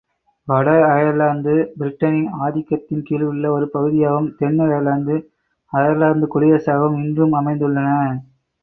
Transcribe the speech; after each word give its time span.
வட 0.47 0.67
அயர்லாந்து 0.85 1.53
பிரிட்டனின் 1.75 2.31
ஆதிக்கத்தின் 2.39 3.05
கீழுள்ள 3.09 3.45
ஒரு 3.51 3.67
பகுதியாகவும், 3.69 4.33
தென் 4.35 4.59
அயர்லாந்து, 4.59 5.17
அயர்லாந்துக் 5.73 6.35
குடியரசாகவும் 6.35 7.01
இன்று 7.03 7.27
அமைந்துள்ளன. 7.37 7.89